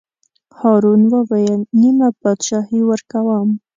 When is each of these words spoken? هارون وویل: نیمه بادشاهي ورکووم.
هارون 0.59 1.01
وویل: 1.11 1.61
نیمه 1.79 2.09
بادشاهي 2.21 2.79
ورکووم. 2.85 3.49